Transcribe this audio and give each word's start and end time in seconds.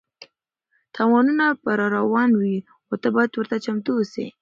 تاوانونه 0.95 1.45
به 1.63 1.71
راروان 1.79 2.29
وي 2.39 2.55
خو 2.85 2.93
ته 3.01 3.07
باید 3.15 3.31
ورته 3.35 3.57
چمتو 3.65 3.91
اوسې. 3.97 4.25